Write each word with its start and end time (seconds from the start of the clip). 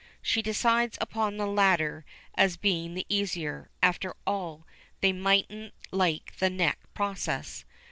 She 0.23 0.41
decides 0.41 0.97
upon 0.99 1.37
the 1.37 1.45
latter 1.45 2.05
as 2.33 2.57
being 2.57 2.95
the 2.95 3.05
easier; 3.07 3.69
after 3.83 4.15
all 4.25 4.65
they 5.01 5.13
mightn't 5.13 5.75
like 5.91 6.33
the 6.37 6.49
neck 6.49 6.79
process. 6.95 7.65